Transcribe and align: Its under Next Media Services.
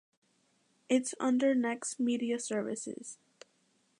Its 0.89 1.13
under 1.19 1.53
Next 1.53 1.99
Media 1.99 2.39
Services. 2.39 3.19